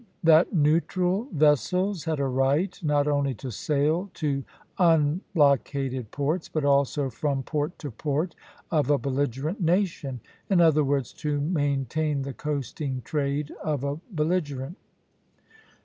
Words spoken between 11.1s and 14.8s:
to maintain the coasting trade of a belligerent.